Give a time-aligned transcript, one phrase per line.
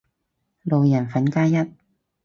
[0.63, 1.53] 路人粉加一